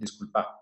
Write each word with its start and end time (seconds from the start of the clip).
Disculpa. 0.00 0.58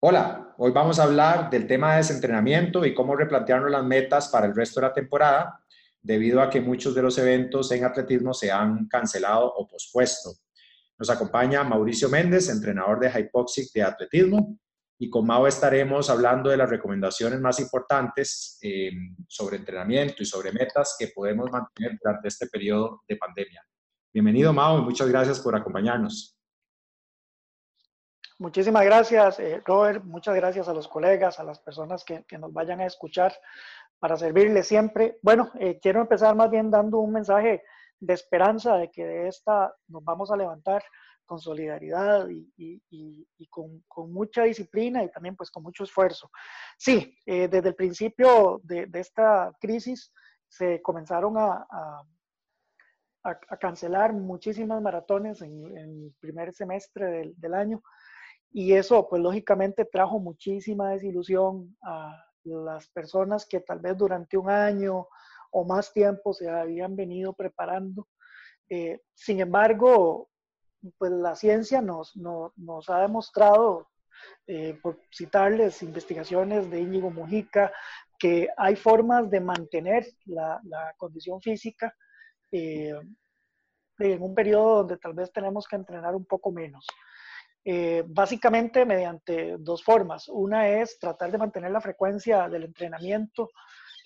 Hola, 0.00 0.54
hoy 0.58 0.70
vamos 0.70 0.98
a 0.98 1.04
hablar 1.04 1.48
del 1.48 1.66
tema 1.66 1.92
de 1.92 1.98
desentrenamiento 1.98 2.84
y 2.84 2.92
cómo 2.92 3.16
replantearnos 3.16 3.70
las 3.70 3.84
metas 3.84 4.28
para 4.28 4.46
el 4.46 4.54
resto 4.54 4.80
de 4.80 4.86
la 4.86 4.92
temporada, 4.92 5.64
debido 6.02 6.42
a 6.42 6.50
que 6.50 6.60
muchos 6.60 6.94
de 6.94 7.00
los 7.00 7.16
eventos 7.16 7.72
en 7.72 7.86
atletismo 7.86 8.34
se 8.34 8.50
han 8.52 8.86
cancelado 8.86 9.50
o 9.50 9.66
pospuesto. 9.66 10.32
Nos 10.98 11.08
acompaña 11.08 11.64
Mauricio 11.64 12.10
Méndez, 12.10 12.50
entrenador 12.50 13.00
de 13.00 13.10
Hypoxic 13.10 13.72
de 13.72 13.82
atletismo, 13.82 14.58
y 14.98 15.08
con 15.08 15.26
Mau 15.26 15.46
estaremos 15.46 16.10
hablando 16.10 16.50
de 16.50 16.58
las 16.58 16.68
recomendaciones 16.68 17.40
más 17.40 17.60
importantes 17.60 18.58
eh, 18.60 18.90
sobre 19.26 19.56
entrenamiento 19.56 20.22
y 20.22 20.26
sobre 20.26 20.52
metas 20.52 20.96
que 20.98 21.08
podemos 21.08 21.50
mantener 21.50 21.98
durante 22.02 22.28
este 22.28 22.46
periodo 22.46 23.00
de 23.08 23.16
pandemia. 23.16 23.64
Bienvenido, 24.12 24.52
Mau, 24.52 24.78
y 24.78 24.82
muchas 24.82 25.08
gracias 25.08 25.40
por 25.40 25.56
acompañarnos. 25.56 26.39
Muchísimas 28.40 28.86
gracias, 28.86 29.38
eh, 29.38 29.60
Robert. 29.66 30.02
Muchas 30.02 30.34
gracias 30.34 30.66
a 30.66 30.72
los 30.72 30.88
colegas, 30.88 31.38
a 31.38 31.44
las 31.44 31.58
personas 31.58 32.02
que, 32.04 32.24
nos 32.38 32.50
vayan 32.54 32.80
a 32.80 32.86
escuchar 32.86 33.34
para 33.98 34.16
servirles 34.16 34.66
siempre. 34.66 35.18
Bueno, 35.20 35.50
eh, 35.60 35.78
quiero 35.78 36.00
empezar 36.00 36.34
más 36.34 36.50
bien 36.50 36.70
dando 36.70 37.00
un 37.00 37.12
mensaje 37.12 37.62
de 37.98 38.14
esperanza 38.14 38.78
de 38.78 38.90
que 38.90 39.04
de 39.04 39.28
esta 39.28 39.74
nos 39.88 40.02
vamos 40.02 40.30
a 40.30 40.38
levantar 40.38 40.82
con 41.26 41.38
solidaridad 41.38 42.28
y, 42.30 43.46
con, 43.50 43.84
mucha 44.10 44.44
disciplina 44.44 45.04
y 45.04 45.10
también 45.10 45.36
pues 45.36 45.50
con 45.50 45.62
mucho 45.62 45.84
esfuerzo. 45.84 46.30
Sí, 46.78 47.14
eh, 47.26 47.46
desde 47.46 47.68
el 47.68 47.74
principio 47.74 48.62
de, 48.64 48.88
esta 48.94 49.52
crisis 49.60 50.14
se 50.48 50.80
comenzaron 50.80 51.36
a, 51.36 51.66
cancelar 53.60 54.14
muchísimas 54.14 54.80
maratones 54.80 55.42
en, 55.42 55.76
el 55.76 56.14
primer 56.18 56.54
semestre 56.54 57.04
del, 57.04 57.34
del 57.36 57.52
año 57.52 57.82
y 58.52 58.72
eso, 58.72 59.08
pues 59.08 59.22
lógicamente 59.22 59.84
trajo 59.84 60.18
muchísima 60.18 60.90
desilusión 60.90 61.76
a 61.82 62.24
las 62.44 62.88
personas 62.88 63.46
que 63.46 63.60
tal 63.60 63.80
vez 63.80 63.96
durante 63.96 64.36
un 64.36 64.50
año 64.50 65.06
o 65.52 65.64
más 65.64 65.92
tiempo 65.92 66.32
se 66.32 66.48
habían 66.48 66.96
venido 66.96 67.32
preparando. 67.32 68.08
Eh, 68.68 69.00
sin 69.14 69.40
embargo, 69.40 70.30
pues 70.98 71.12
la 71.12 71.36
ciencia 71.36 71.80
nos, 71.82 72.16
nos, 72.16 72.88
ha 72.88 73.00
demostrado, 73.02 73.88
eh, 74.46 74.78
por 74.82 75.00
citarles 75.14 75.82
investigaciones 75.82 76.70
de 76.70 76.80
Íñigo 76.80 77.10
Mujica, 77.10 77.72
que 78.18 78.48
hay 78.56 78.76
formas 78.76 79.30
de 79.30 79.40
mantener 79.40 80.06
la, 80.26 80.60
la 80.64 80.94
condición 80.96 81.40
física 81.40 81.94
eh, 82.52 82.92
en 83.98 84.22
un 84.22 84.34
periodo 84.34 84.78
donde 84.78 84.96
tal 84.98 85.14
vez 85.14 85.32
tenemos 85.32 85.66
que 85.68 85.76
entrenar 85.76 86.14
un 86.14 86.24
poco 86.24 86.50
menos. 86.50 86.86
Eh, 87.62 88.02
básicamente 88.06 88.86
mediante 88.86 89.56
dos 89.58 89.84
formas. 89.84 90.28
Una 90.28 90.68
es 90.68 90.98
tratar 90.98 91.30
de 91.30 91.38
mantener 91.38 91.70
la 91.70 91.80
frecuencia 91.80 92.48
del 92.48 92.64
entrenamiento, 92.64 93.50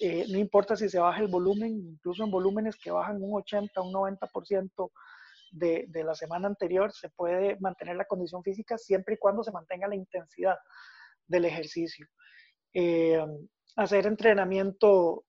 eh, 0.01 0.27
no 0.29 0.39
importa 0.39 0.75
si 0.75 0.89
se 0.89 0.99
baja 0.99 1.21
el 1.21 1.29
volumen, 1.29 1.71
incluso 1.93 2.25
en 2.25 2.33
volúmenes 2.33 2.75
que 2.77 2.91
bajan 2.91 3.23
un 3.23 3.37
80, 3.37 3.81
un 3.81 3.93
90% 3.93 4.91
de, 5.53 5.85
de 5.87 6.03
la 6.03 6.17
semana 6.17 6.49
anterior, 6.49 6.93
se 6.93 7.11
puede 7.11 7.57
mantener 7.61 7.95
la 7.95 8.07
condición 8.07 8.43
física 8.43 8.77
siempre 8.77 9.15
y 9.15 9.19
cuando 9.19 9.45
se 9.45 9.53
mantenga 9.53 9.87
la 9.87 9.95
intensidad 9.95 10.57
del 11.29 11.45
ejercicio. 11.45 12.09
Eh, 12.73 13.25
hacer 13.77 14.07
entrenamiento 14.07 15.25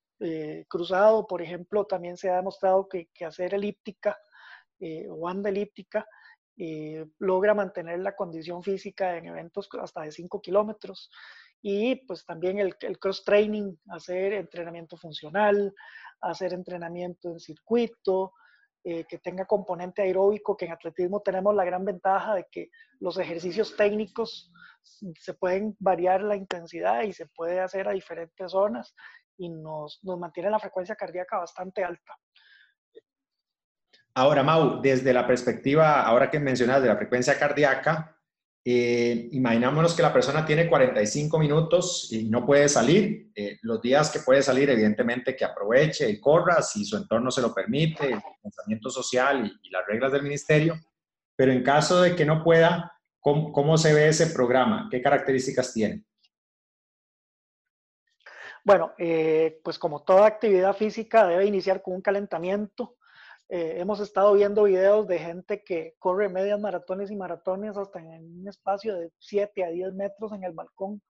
cruzado, 0.69 1.27
por 1.27 1.41
ejemplo, 1.41 1.85
también 1.85 2.15
se 2.15 2.29
ha 2.29 2.37
demostrado 2.37 2.87
que, 2.87 3.09
hacer 3.25 3.53
elíptica 3.53 4.17
o 5.09 5.19
banda 5.19 5.49
elíptica 5.49 6.07
eh, 6.57 7.05
logra 7.19 7.53
mantener 7.53 7.99
la 7.99 8.15
condición 8.15 8.63
física 8.63 9.17
en 9.17 9.25
eventos 9.25 9.67
hasta 9.81 10.01
de 10.01 10.11
5 10.11 10.41
kilómetros 10.41 11.09
y 11.61 11.95
pues 12.05 12.23
también 12.25 12.59
el, 12.59 12.77
cross-training, 12.99 13.75
hacer 13.89 14.33
entrenamiento 14.33 14.97
funcional, 14.97 15.73
hacer 16.21 16.53
entrenamiento 16.53 17.29
en 17.29 17.39
circuito, 17.39 18.33
eh, 18.83 19.03
que 19.09 19.17
tenga 19.17 19.45
componente 19.45 20.03
aeróbico, 20.03 20.55
que 20.55 20.65
en 20.65 20.73
atletismo 20.73 21.21
tenemos 21.21 21.55
la 21.55 21.65
gran 21.65 21.83
ventaja 21.83 22.35
de 22.35 22.45
que 22.51 22.69
los 22.99 23.17
ejercicios 23.17 23.75
técnicos 23.75 24.51
se 24.83 25.33
pueden 25.33 25.75
variar 25.79 26.21
la 26.21 26.35
intensidad 26.35 27.01
y 27.01 27.13
se 27.13 27.25
puede 27.25 27.59
hacer 27.59 27.87
a 27.87 27.93
diferentes 27.93 28.51
zonas 28.51 28.93
y 29.35 29.49
nos, 29.49 29.99
nos 30.03 30.19
mantiene 30.19 30.51
la 30.51 30.59
frecuencia 30.59 30.95
cardíaca 30.95 31.39
bastante 31.39 31.83
alta. 31.83 32.15
Ahora, 34.17 34.43
Mau, 34.43 34.81
desde 34.81 35.11
la 35.11 35.27
perspectiva, 35.27 36.01
ahora 36.01 36.31
que 36.31 36.39
mencionas 36.39 36.81
de 36.81 36.87
la 36.87 36.95
frecuencia 36.95 37.37
cardíaca, 37.37 38.15
eh, 38.63 39.27
imaginámonos 39.33 39.93
que 39.93 40.01
la 40.01 40.13
persona 40.13 40.45
tiene 40.45 40.69
45 40.69 41.37
minutos 41.37 42.07
y 42.13 42.23
no 42.23 42.45
puede 42.45 42.69
salir. 42.69 43.29
Eh, 43.35 43.59
los 43.63 43.81
días 43.81 44.09
que 44.09 44.21
puede 44.21 44.41
salir, 44.41 44.69
evidentemente 44.69 45.35
que 45.35 45.43
aproveche 45.43 46.09
y 46.09 46.21
corra 46.21 46.61
si 46.61 46.85
su 46.85 46.95
entorno 46.95 47.29
se 47.29 47.41
lo 47.41 47.53
permite, 47.53 48.13
el 48.13 48.21
pensamiento 48.41 48.89
social 48.89 49.59
y, 49.61 49.69
las 49.69 49.85
reglas 49.85 50.13
del 50.13 50.23
ministerio. 50.23 50.79
Pero 51.35 51.51
en 51.51 51.61
caso 51.61 52.01
de 52.01 52.15
que 52.15 52.25
no 52.25 52.41
pueda, 52.41 52.93
¿cómo, 53.19 53.77
se 53.77 53.93
ve 53.93 54.07
ese 54.07 54.27
programa? 54.27 54.87
¿Qué 54.89 55.01
características 55.01 55.73
tiene? 55.73 56.05
Bueno, 58.63 58.93
eh, 58.97 59.59
pues 59.61 59.77
como 59.77 60.03
toda 60.03 60.25
actividad 60.25 60.73
física 60.73 61.27
debe 61.27 61.45
iniciar 61.45 61.81
con 61.81 61.95
un 61.95 62.01
calentamiento 62.01 62.95
eh, 63.47 63.75
hemos 63.77 63.99
estado 63.99 64.33
viendo 64.33 64.63
videos 64.63 65.07
de 65.07 65.19
gente 65.19 65.63
que 65.63 65.95
corre 65.99 66.29
medias 66.29 66.59
maratones 66.59 67.11
y 67.11 67.15
maratones 67.15 67.77
hasta 67.77 67.99
en 67.99 68.39
un 68.39 68.47
espacio 68.47 68.95
de 68.95 69.11
7 69.19 69.63
a 69.63 69.69
10 69.69 69.93
metros 69.93 70.31
en 70.33 70.43
el 70.43 70.53
balcón. 70.53 71.01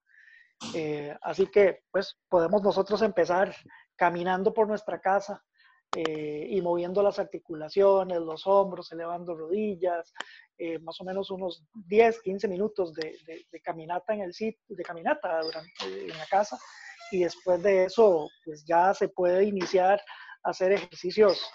Eh, 0.74 1.16
así 1.22 1.46
que 1.46 1.80
pues 1.90 2.18
podemos 2.28 2.62
nosotros 2.62 3.00
empezar 3.02 3.54
caminando 3.94 4.52
por 4.52 4.68
nuestra 4.68 5.00
casa 5.00 5.42
eh, 5.94 6.48
y 6.50 6.60
moviendo 6.60 7.02
las 7.02 7.18
articulaciones, 7.18 8.20
los 8.20 8.46
hombros, 8.46 8.92
elevando 8.92 9.34
rodillas, 9.34 10.12
más 10.80 10.98
o 11.00 11.04
menos 11.04 11.30
unos 11.30 11.62
10, 11.74 12.20
15 12.22 12.48
minutos 12.48 12.94
de, 12.94 13.14
de, 13.26 13.60
caminata 13.60 14.14
en 14.14 14.22
el 14.22 14.32
sitio, 14.32 14.58
de 14.68 14.82
caminata 14.82 15.42
durante, 15.42 15.70
en 15.84 16.16
la 16.16 16.24
casa 16.26 16.58
y 17.12 17.20
después 17.24 17.62
de 17.62 17.84
eso 17.84 18.26
pues 18.42 18.64
ya 18.64 18.94
se 18.94 19.08
puede 19.08 19.44
iniciar 19.44 20.00
a 20.42 20.50
hacer 20.50 20.72
ejercicios 20.72 21.46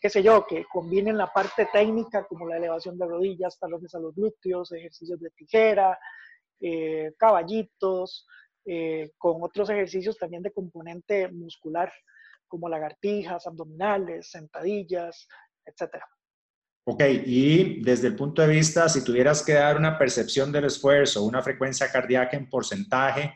qué 0.00 0.10
sé 0.10 0.22
yo, 0.22 0.46
que 0.46 0.64
combinen 0.72 1.16
la 1.16 1.32
parte 1.32 1.68
técnica 1.72 2.26
como 2.26 2.46
la 2.46 2.56
elevación 2.56 2.98
de 2.98 3.06
rodillas, 3.06 3.58
talones 3.58 3.94
a 3.94 3.98
los 3.98 4.14
glúteos, 4.14 4.72
ejercicios 4.72 5.20
de 5.20 5.30
tijera, 5.30 5.98
eh, 6.60 7.12
caballitos, 7.18 8.26
eh, 8.64 9.12
con 9.16 9.42
otros 9.42 9.70
ejercicios 9.70 10.16
también 10.18 10.42
de 10.42 10.52
componente 10.52 11.28
muscular, 11.28 11.92
como 12.46 12.68
lagartijas, 12.68 13.46
abdominales, 13.46 14.30
sentadillas, 14.30 15.26
etc. 15.64 16.02
Ok, 16.84 17.02
y 17.26 17.82
desde 17.82 18.08
el 18.08 18.16
punto 18.16 18.42
de 18.42 18.48
vista, 18.48 18.88
si 18.88 19.04
tuvieras 19.04 19.44
que 19.44 19.54
dar 19.54 19.76
una 19.76 19.98
percepción 19.98 20.50
del 20.50 20.64
esfuerzo, 20.64 21.24
una 21.24 21.42
frecuencia 21.42 21.90
cardíaca 21.90 22.36
en 22.36 22.48
porcentaje, 22.48 23.34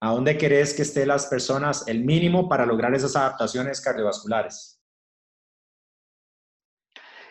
¿a 0.00 0.12
dónde 0.12 0.36
querés 0.36 0.74
que 0.74 0.82
estén 0.82 1.08
las 1.08 1.26
personas 1.26 1.86
el 1.86 2.04
mínimo 2.04 2.48
para 2.48 2.66
lograr 2.66 2.94
esas 2.94 3.14
adaptaciones 3.14 3.80
cardiovasculares? 3.80 4.77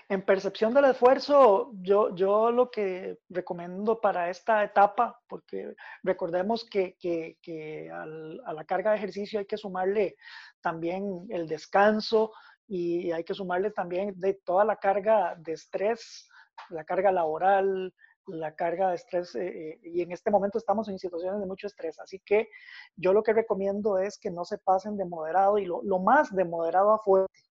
En 0.10 0.22
percepción 0.22 0.74
del 0.74 0.86
esfuerzo, 0.86 1.72
yo, 1.82 2.16
yo 2.16 2.50
lo 2.50 2.72
que 2.72 3.20
recomiendo 3.28 4.00
para 4.00 4.30
esta 4.30 4.64
etapa, 4.64 5.20
porque 5.28 5.76
recordemos 6.02 6.64
que, 6.64 6.96
que, 6.98 7.92
a 7.92 8.54
la 8.54 8.64
carga 8.64 8.92
de 8.92 8.98
ejercicio 8.98 9.40
hay 9.40 9.46
que 9.46 9.58
sumarle 9.58 10.16
también 10.62 11.28
el 11.30 11.46
descanso 11.46 12.32
y 12.68 13.12
hay 13.12 13.26
que 13.26 13.34
sumarle 13.34 13.72
también 13.72 14.18
de 14.18 14.36
toda 14.46 14.64
la 14.64 14.78
carga 14.78 15.36
de 15.40 15.52
estrés, 15.52 16.30
la 16.70 16.86
carga 16.86 17.12
laboral, 17.12 17.94
la 18.28 18.56
carga 18.56 18.90
de 18.90 18.96
estrés, 18.96 19.36
eh, 19.36 19.48
eh, 19.48 19.80
y 19.84 20.02
en 20.02 20.14
este 20.14 20.32
momento 20.32 20.58
estamos 20.58 20.88
en 20.88 21.00
situaciones 21.00 21.42
de 21.42 21.48
mucho 21.48 21.68
estrés, 21.68 22.00
así 22.00 22.22
que 22.26 22.48
yo 22.96 23.12
lo 23.12 23.24
que 23.24 23.34
recomiendo 23.34 23.98
es 23.98 24.18
que 24.18 24.32
no 24.32 24.46
se 24.46 24.58
pasen 24.58 24.96
de 24.96 25.06
moderado 25.06 25.58
y 25.58 25.66
lo, 25.66 25.82
lo 25.84 26.00
más 26.00 26.34
de 26.34 26.46
moderado 26.46 26.94
a 26.94 27.00
fuerte 27.00 27.47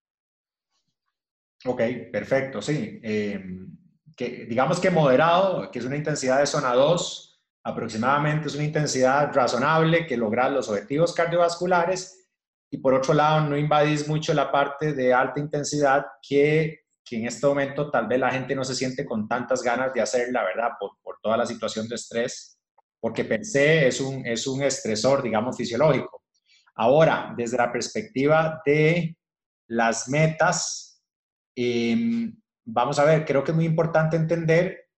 Ok, 1.67 1.81
perfecto, 2.11 2.61
sí. 2.61 2.99
Em, 3.03 3.77
que, 4.15 4.45
digamos 4.45 4.79
que 4.79 4.89
moderado, 4.89 5.69
que 5.69 5.79
es 5.79 5.85
una 5.85 5.97
intensidad 5.97 6.39
de 6.39 6.47
zona 6.47 6.73
2, 6.73 7.43
aproximadamente 7.63 8.47
es 8.47 8.55
una 8.55 8.63
intensidad 8.63 9.33
razonable 9.33 10.07
que 10.07 10.15
logra 10.15 10.49
los 10.49 10.69
objetivos 10.69 11.13
cardiovasculares 11.13 12.29
y 12.71 12.77
por 12.77 12.93
otro 12.93 13.13
lado 13.13 13.49
no 13.49 13.57
invadís 13.57 14.07
mucho 14.07 14.33
la 14.33 14.49
parte 14.49 14.93
de 14.93 15.13
alta 15.13 15.41
intensidad 15.41 16.05
que, 16.21 16.85
que, 17.03 17.17
en 17.17 17.27
este 17.27 17.45
momento 17.45 17.91
tal 17.91 18.07
vez 18.07 18.19
la 18.19 18.31
gente 18.31 18.55
no 18.55 18.63
se 18.63 18.75
siente 18.75 19.05
con 19.05 19.27
tantas 19.27 19.61
ganas 19.61 19.93
de 19.93 20.01
hacerla, 20.01 20.43
¿verdad? 20.43 20.71
Por, 20.79 20.91
por 21.03 21.17
toda 21.21 21.35
la 21.35 21.45
situación 21.45 21.87
de 21.89 21.95
estrés, 21.95 22.57
porque 22.99 23.25
pensé 23.25 23.87
es 23.87 23.99
un, 23.99 24.25
es 24.25 24.47
un 24.47 24.63
estresor, 24.63 25.21
digamos, 25.21 25.57
fisiológico. 25.57 26.23
Ahora, 26.75 27.33
desde 27.35 27.57
la 27.57 27.71
perspectiva 27.71 28.61
de 28.65 29.17
las 29.67 30.07
metas, 30.07 30.86
Em, 31.59 32.39
vamos 32.65 32.99
a 32.99 33.03
ver, 33.03 33.25
creo 33.25 33.43
que 33.43 33.49
es 33.49 33.55
muy 33.55 33.65
importante 33.65 34.15
entender 34.15 34.91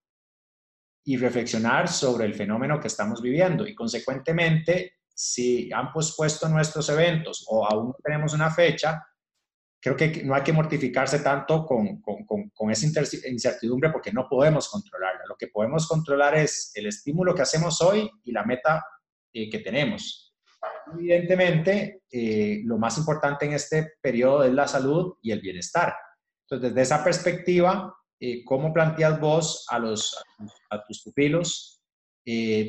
y 1.05 1.15
reflexionar 1.15 1.87
sobre 1.87 2.25
el 2.25 2.35
fenómeno 2.35 2.81
que 2.81 2.89
estamos 2.89 3.21
viviendo 3.21 3.65
y 3.65 3.73
consecuentemente, 3.73 4.97
si 5.07 5.71
han 5.71 5.93
pospuesto 5.93 6.49
nuestros 6.49 6.89
eventos 6.89 7.45
o 7.47 7.65
aún 7.65 7.87
no 7.87 7.95
tenemos 8.03 8.33
una 8.33 8.51
fecha, 8.51 9.01
creo 9.79 9.95
que 9.95 10.21
no 10.25 10.35
hay 10.35 10.43
que 10.43 10.51
mortificarse 10.51 11.19
tanto 11.19 11.65
con, 11.65 12.01
con, 12.01 12.25
con, 12.25 12.71
esa 12.71 12.85
incertidumbre 13.29 13.89
porque 13.89 14.11
no 14.11 14.27
podemos 14.27 14.67
controlarla. 14.67 15.21
Lo 15.29 15.37
que 15.37 15.47
podemos 15.47 15.87
controlar 15.87 16.35
es 16.35 16.73
el 16.75 16.87
estímulo 16.87 17.33
que 17.33 17.43
hacemos 17.43 17.81
hoy 17.81 18.09
y 18.25 18.33
la 18.33 18.43
meta 18.43 18.85
eh, 19.31 19.49
que 19.49 19.59
tenemos. 19.59 20.35
Evidentemente, 20.93 22.03
eh, 22.11 22.61
lo 22.65 22.77
más 22.77 22.97
importante 22.97 23.45
en 23.45 23.53
este 23.53 23.93
periodo 24.01 24.43
es 24.43 24.53
la 24.53 24.67
salud 24.67 25.13
y 25.21 25.31
el 25.31 25.39
bienestar. 25.39 25.93
Entonces, 26.49 26.73
desde 26.73 26.81
esa 26.81 27.03
perspectiva, 27.03 27.95
eh, 28.19 28.43
¿cómo 28.43 28.73
planteas 28.73 29.19
vos 29.19 29.65
a, 29.69 29.77
los, 29.77 30.17
a 30.69 30.83
tus 30.83 31.03
pupilos 31.03 31.75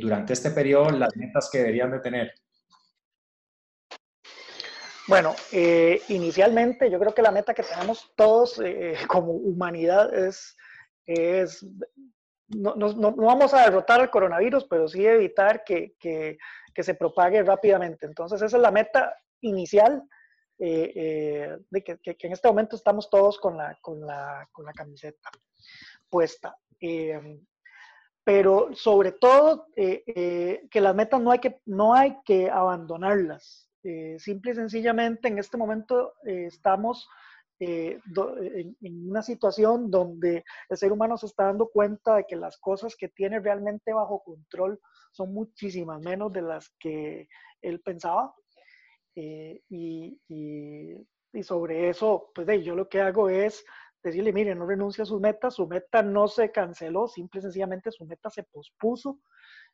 durante 0.01 0.33
este 0.33 0.51
periodo 0.53 0.91
las 0.91 1.15
metas 1.17 1.51
que 1.53 1.59
deberían 1.59 1.91
de 1.91 2.01
tener? 2.01 2.33
Bueno, 5.11 5.35
eh, 5.51 6.01
inicialmente 6.09 6.89
yo 6.89 7.01
creo 7.01 7.13
que 7.13 7.21
la 7.21 7.33
meta 7.33 7.53
que 7.53 7.65
tenemos 7.65 8.13
todos 8.15 8.61
eh, 8.65 8.95
como 9.09 9.33
humanidad 9.33 10.15
es, 10.15 10.57
es 11.05 11.67
no, 12.47 12.77
no, 12.77 12.93
no, 12.93 13.11
vamos 13.13 13.53
a 13.53 13.65
derrotar 13.65 14.01
al 14.01 14.09
coronavirus, 14.09 14.67
pero 14.71 14.87
sí 14.87 15.05
evitar 15.05 15.65
que, 15.65 15.97
que, 15.99 16.39
que 16.73 16.83
se 16.85 16.95
propague 16.95 17.43
rápidamente. 17.43 18.07
Entonces 18.07 18.41
esa 18.41 18.57
es 18.57 18.63
la 18.63 18.71
meta 18.71 19.13
inicial, 19.41 20.01
eh, 20.61 21.57
de 21.71 21.83
que, 21.83 21.99
en 22.05 22.33
este 22.33 22.49
momento 22.49 22.77
estamos 22.77 23.09
todos 23.11 23.39
con 23.39 23.57
la, 23.57 23.77
con 23.81 24.01
la, 24.01 24.49
con 24.53 24.65
la 24.67 24.73
camiseta 24.73 25.31
puesta. 26.09 26.57
pero 28.23 28.69
sobre 28.75 29.13
todo 29.13 29.67
que 29.75 30.81
las 30.81 30.95
metas 30.95 31.21
no 31.21 31.31
hay 31.31 31.39
que, 31.39 31.61
no 31.67 31.95
hay 31.95 32.19
que 32.25 32.51
abandonarlas. 32.51 33.71
Eh, 33.83 34.19
simple 34.19 34.53
y 34.53 34.55
sencillamente 34.55 35.29
en 35.29 35.39
este 35.39 35.57
momento 35.57 36.13
eh, 36.27 36.45
estamos 36.47 37.09
eh, 37.59 37.99
en, 38.13 39.09
una 39.09 39.23
situación 39.23 39.91
donde 39.91 40.45
el 40.69 40.77
ser 40.77 40.93
humano 40.93 41.17
se 41.17 41.25
está 41.25 41.45
dando 41.45 41.69
cuenta 41.69 42.17
de 42.17 42.27
que 42.29 42.37
las 42.37 42.59
cosas 42.59 42.95
que 42.95 43.09
tiene 43.09 43.41
realmente 43.41 43.95
bajo 43.95 44.23
control 44.23 44.79
son 45.13 45.33
muchísimas 45.33 46.01
menos 46.03 46.31
de 46.31 46.43
las 46.43 46.69
que 46.79 47.27
él 47.63 47.81
pensaba. 47.81 48.35
Y, 49.15 50.19
y, 50.29 51.43
sobre 51.43 51.89
eso, 51.89 52.31
pues 52.35 52.47
yo 52.65 52.75
lo 52.75 52.89
que 52.89 53.01
hago 53.01 53.29
es 53.29 53.65
decirle, 54.03 54.33
mire, 54.33 54.55
no 54.55 54.67
renuncie 54.67 55.03
a 55.03 55.07
sus 55.07 55.21
metas, 55.21 55.55
su 55.55 55.67
meta 55.67 56.03
no 56.03 56.27
se 56.27 56.51
canceló, 56.51 57.07
simple 57.07 57.39
y 57.39 57.43
sencillamente 57.43 57.93
su 57.93 58.05
meta 58.07 58.31
se 58.31 58.45
pospuso 58.45 59.21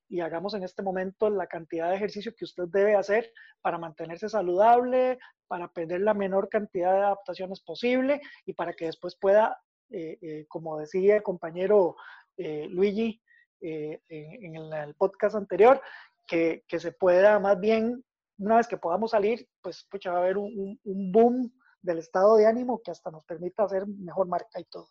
y 0.09 0.21
hagamos 0.21 0.55
en 0.55 0.63
este 0.63 0.83
momento 0.83 1.31
la 1.31 1.47
cantidad 1.47 1.91
de 1.91 1.97
ejercicio 1.97 2.35
que 2.37 2.45
usted 2.45 2.65
debe 2.69 2.95
hacer 2.95 3.33
para 3.61 3.79
mantenerse 3.79 4.29
saludable, 4.29 5.19
para 5.49 5.69
perder 5.69 6.01
la 6.03 6.15
menor 6.15 6.49
cantidad 6.49 6.93
de 6.93 6.99
adaptaciones 6.99 7.61
posible 7.61 8.21
y 8.45 8.53
para 8.53 8.73
que 8.73 8.87
después 8.87 9.17
pueda, 9.17 9.59
eh, 9.91 10.19
eh, 10.21 10.47
como 10.49 10.79
decía 10.79 11.17
el 11.17 11.23
compañero 11.23 11.97
eh, 12.37 12.67
Luigi 12.69 13.21
en, 13.61 14.57
el, 14.57 14.95
podcast 14.95 15.35
anterior, 15.35 15.81
que, 16.27 16.65
que, 16.69 16.79
se 16.79 16.93
pueda 16.93 17.41
más 17.41 17.59
bien, 17.59 18.05
una 18.39 18.57
vez 18.57 18.67
que 18.67 18.77
podamos 18.77 19.11
salir, 19.11 19.49
pues 19.61 19.87
pucha, 19.91 20.11
va 20.11 20.19
a 20.19 20.21
haber 20.23 20.39
un, 20.39 20.79
un 20.83 21.13
boom 21.13 21.53
del 21.81 21.99
estado 21.99 22.37
de 22.37 22.47
ánimo 22.47 22.81
que 22.85 22.91
hasta 22.91 23.11
nos 23.11 23.25
permita 23.25 23.65
hacer 23.65 23.87
mejor 23.87 24.27
marca 24.29 24.61
y 24.61 24.65
todo. 24.65 24.91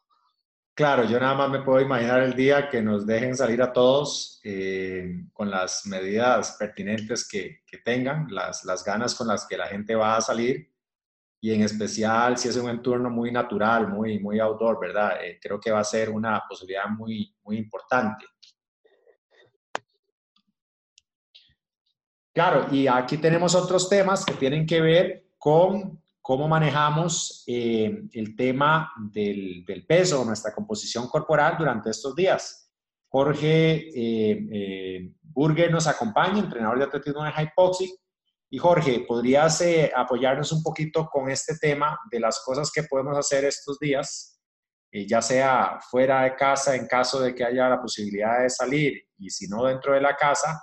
Claro, 0.75 1.05
yo 1.05 1.17
nada 1.21 1.35
más 1.35 1.49
me 1.49 1.61
puedo 1.61 1.79
imaginar 1.79 2.21
el 2.21 2.33
día 2.33 2.69
que 2.69 2.81
nos 2.81 3.05
dejen 3.05 3.33
salir 3.33 3.61
a 3.61 3.71
todos 3.71 4.41
eh, 4.43 5.23
con 5.31 5.49
las 5.49 5.85
medidas 5.85 6.57
pertinentes 6.59 7.25
que, 7.25 7.61
tengan, 7.85 8.27
las, 8.29 8.65
las, 8.65 8.83
ganas 8.83 9.15
con 9.15 9.27
las 9.27 9.47
que 9.47 9.57
la 9.57 9.67
gente 9.67 9.95
va 9.95 10.17
a 10.17 10.21
salir 10.21 10.69
y 11.39 11.53
en 11.53 11.61
especial 11.61 12.37
si 12.37 12.49
es 12.49 12.57
un 12.57 12.69
entorno 12.69 13.09
muy 13.09 13.31
natural, 13.31 13.87
muy, 13.87 14.19
muy 14.19 14.39
outdoor, 14.39 14.77
¿verdad? 14.79 15.23
Eh, 15.23 15.39
creo 15.41 15.61
que 15.61 15.71
va 15.71 15.79
a 15.79 15.85
ser 15.85 16.09
una 16.09 16.43
posibilidad 16.49 16.87
muy, 16.89 17.33
muy 17.43 17.57
importante. 17.57 18.25
Claro, 22.35 22.67
y 22.69 22.85
aquí 22.85 23.17
tenemos 23.17 23.55
otros 23.55 23.87
temas 23.87 24.25
que 24.25 24.33
tienen 24.33 24.65
que 24.65 24.81
ver 24.81 25.29
con 25.37 26.03
cómo 26.21 26.49
manejamos 26.49 27.45
eh, 27.47 28.09
el 28.11 28.35
tema 28.35 28.91
del, 29.09 29.63
peso, 29.87 30.25
nuestra 30.25 30.53
composición 30.53 31.07
corporal 31.07 31.55
durante 31.57 31.91
estos 31.91 32.13
días. 32.13 32.69
Jorge 33.07 33.87
eh, 33.87 34.47
eh, 34.51 35.13
Burger 35.21 35.71
nos 35.71 35.87
acompaña, 35.87 36.39
entrenador 36.39 36.77
de 36.77 36.83
atletismo 36.83 37.25
en 37.25 37.31
Hypoxic. 37.31 37.91
Y 38.49 38.57
Jorge, 38.57 39.05
¿podrías 39.07 39.63
apoyarnos 39.95 40.51
un 40.51 40.61
poquito 40.61 41.07
con 41.09 41.29
este 41.29 41.57
tema 41.57 41.97
de 42.11 42.19
las 42.19 42.43
cosas 42.43 42.69
que 42.69 42.83
podemos 42.83 43.17
hacer 43.17 43.45
estos 43.45 43.79
días, 43.79 44.41
ya 44.91 45.21
sea 45.21 45.79
fuera 45.89 46.23
de 46.23 46.35
casa 46.35 46.75
en 46.75 46.85
caso 46.85 47.21
de 47.21 47.33
que 47.33 47.45
haya 47.45 47.69
la 47.69 47.81
posibilidad 47.81 48.41
de 48.41 48.49
salir 48.49 48.93
y 49.17 49.29
si 49.29 49.47
no 49.47 49.63
dentro 49.63 49.93
de 49.93 50.01
la 50.01 50.17
casa, 50.17 50.61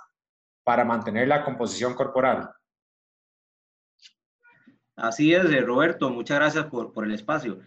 para 0.63 0.85
mantener 0.85 1.27
la 1.27 1.43
composición 1.43 1.93
corporal? 1.93 2.49
Así 4.95 5.33
es, 5.33 5.45
eh, 5.45 5.61
Roberto, 5.61 6.09
muchas 6.09 6.37
gracias 6.37 6.65
por, 6.65 6.93
por 6.93 7.05
el 7.05 7.13
espacio. 7.13 7.59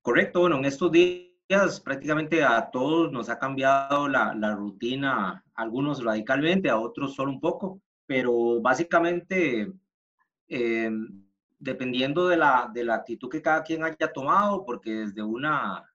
Correcto, 0.00 0.40
bueno, 0.40 0.56
en 0.56 0.64
estos 0.64 0.90
días 0.90 1.80
prácticamente 1.84 2.42
a 2.42 2.70
todos 2.70 3.12
nos 3.12 3.28
ha 3.28 3.38
cambiado 3.38 4.08
la, 4.08 4.34
la 4.34 4.54
rutina, 4.54 5.44
algunos 5.54 6.02
radicalmente, 6.02 6.68
a 6.70 6.78
otros 6.78 7.14
solo 7.14 7.30
un 7.30 7.40
poco, 7.40 7.80
pero 8.06 8.60
básicamente 8.60 9.72
eh, 10.48 10.90
dependiendo 11.58 12.28
de 12.28 12.36
la, 12.36 12.68
de 12.72 12.84
la 12.84 12.96
actitud 12.96 13.28
que 13.28 13.40
cada 13.40 13.62
quien 13.62 13.84
haya 13.84 14.12
tomado, 14.12 14.64
porque 14.64 14.90
desde 14.90 15.22
una 15.22 15.88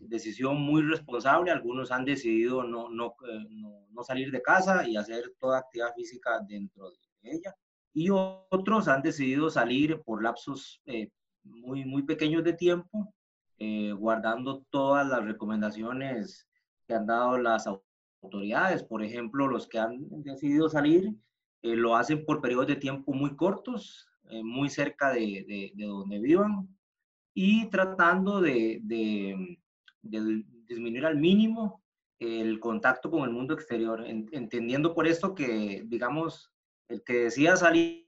decisión 0.00 0.60
muy 0.60 0.82
responsable, 0.82 1.50
algunos 1.50 1.90
han 1.90 2.04
decidido 2.04 2.64
no, 2.64 2.88
no, 2.88 3.14
eh, 3.28 3.46
no, 3.50 3.86
no 3.90 4.02
salir 4.02 4.30
de 4.30 4.42
casa 4.42 4.86
y 4.88 4.96
hacer 4.96 5.34
toda 5.38 5.58
actividad 5.58 5.94
física 5.94 6.40
dentro 6.48 6.90
de 7.22 7.30
ella 7.32 7.54
y 7.94 8.10
otros 8.10 8.88
han 8.88 9.02
decidido 9.02 9.48
salir 9.48 10.02
por 10.02 10.22
lapsos 10.22 10.82
eh, 10.84 11.10
muy, 11.44 11.84
muy 11.84 12.02
pequeños 12.02 12.42
de 12.42 12.52
tiempo, 12.52 13.14
eh, 13.58 13.92
guardando 13.92 14.64
todas 14.70 15.06
las 15.06 15.24
recomendaciones 15.24 16.48
que 16.86 16.94
han 16.94 17.06
dado 17.06 17.38
las 17.38 17.68
autoridades. 17.68 18.82
Por 18.82 19.04
ejemplo, 19.04 19.46
los 19.46 19.68
que 19.68 19.78
han 19.78 20.06
decidido 20.24 20.68
salir 20.68 21.14
eh, 21.62 21.76
lo 21.76 21.94
hacen 21.94 22.24
por 22.26 22.42
periodos 22.42 22.66
de 22.66 22.76
tiempo 22.76 23.12
muy 23.12 23.36
cortos, 23.36 24.08
muy 24.42 24.70
cerca 24.70 25.12
de, 25.12 25.72
de, 25.76 25.84
donde 25.84 26.18
vivan 26.18 26.66
y 27.34 27.68
tratando 27.68 28.40
de, 28.40 28.80
de, 28.82 29.58
disminuir 30.04 31.06
al 31.06 31.16
mínimo 31.16 31.82
el 32.18 32.60
contacto 32.60 33.10
con 33.10 33.24
el 33.24 33.30
mundo 33.30 33.54
exterior, 33.54 34.04
entendiendo 34.06 34.94
por 34.94 35.06
esto 35.06 35.34
que, 35.34 35.82
digamos, 35.86 36.52
el 36.88 37.02
que 37.02 37.24
decía 37.24 37.56
salir, 37.56 38.04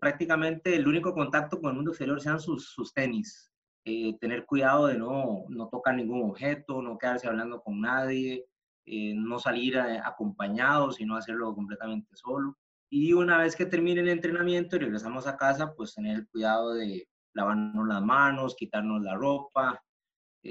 prácticamente 0.00 0.74
el 0.74 0.86
único 0.86 1.12
contacto 1.14 1.60
con 1.60 1.70
el 1.70 1.76
mundo 1.76 1.90
exterior 1.90 2.20
sean 2.20 2.40
sus, 2.40 2.70
sus 2.70 2.92
tenis. 2.92 3.50
Eh, 3.84 4.18
tener 4.20 4.44
cuidado 4.44 4.86
de 4.86 4.98
no, 4.98 5.44
no 5.48 5.68
tocar 5.68 5.94
ningún 5.94 6.28
objeto, 6.30 6.82
no 6.82 6.98
quedarse 6.98 7.26
hablando 7.26 7.62
con 7.62 7.80
nadie, 7.80 8.44
eh, 8.84 9.14
no 9.14 9.38
salir 9.38 9.76
eh, 9.76 10.00
acompañado, 10.04 10.92
sino 10.92 11.16
hacerlo 11.16 11.54
completamente 11.54 12.14
solo. 12.14 12.56
Y 12.90 13.12
una 13.12 13.38
vez 13.38 13.56
que 13.56 13.66
termine 13.66 14.00
el 14.00 14.08
entrenamiento 14.08 14.76
y 14.76 14.80
regresamos 14.80 15.26
a 15.26 15.36
casa, 15.36 15.74
pues 15.74 15.94
tener 15.94 16.16
el 16.16 16.28
cuidado 16.28 16.74
de 16.74 17.08
lavarnos 17.34 17.86
las 17.86 18.02
manos, 18.02 18.56
quitarnos 18.56 19.02
la 19.02 19.14
ropa, 19.14 19.82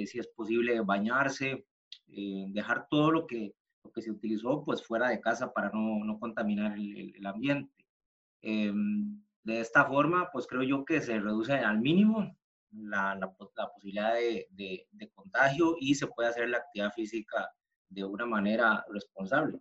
si 0.05 0.19
es 0.19 0.27
posible 0.27 0.79
bañarse, 0.81 1.65
dejar 2.05 2.87
todo 2.89 3.11
lo 3.11 3.27
que 3.27 3.55
que 3.93 4.01
se 4.01 4.11
utilizó 4.11 4.63
pues 4.63 4.85
fuera 4.85 5.09
de 5.09 5.21
casa 5.21 5.51
para 5.51 5.69
no, 5.69 6.03
no 6.03 6.19
contaminar 6.19 6.73
el, 6.73 7.13
el, 7.15 7.25
ambiente. 7.25 7.73
Em, 8.41 9.21
de 9.43 9.59
esta 9.59 9.85
forma, 9.85 10.29
pues 10.31 10.47
creo 10.47 10.63
yo 10.63 10.85
que 10.85 11.01
se 11.01 11.19
reduce 11.19 11.53
al 11.53 11.79
mínimo 11.79 12.35
la, 12.71 13.15
la, 13.15 13.33
la 13.55 13.69
posibilidad 13.69 14.13
de, 14.13 14.47
de, 14.51 15.09
contagio 15.15 15.75
y 15.79 15.95
se 15.95 16.07
puede 16.07 16.29
hacer 16.29 16.49
la 16.49 16.57
actividad 16.57 16.91
física 16.91 17.49
de 17.89 18.03
una 18.03 18.25
manera 18.25 18.85
responsable. 18.89 19.59